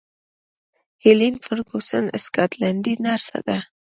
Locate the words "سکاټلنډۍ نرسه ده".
2.23-3.57